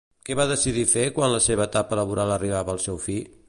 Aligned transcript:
Què 0.27 0.35
va 0.37 0.45
decidir 0.51 0.85
fer 0.93 1.03
quan 1.19 1.33
la 1.35 1.43
seva 1.49 1.67
etapa 1.69 2.01
laboral 2.03 2.35
arribava 2.39 2.77
al 2.77 2.83
seu 2.89 3.03
fi? 3.09 3.19